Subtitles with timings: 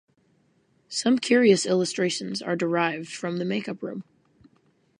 [0.89, 4.03] Some curious illustrations are derived from the makeup room.